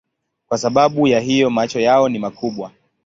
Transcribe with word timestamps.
Kwa 0.47 0.57
sababu 0.57 1.07
ya 1.07 1.19
hiyo 1.19 1.49
macho 1.49 1.79
yao 1.79 2.09
ni 2.09 2.19
makubwa. 2.19 2.71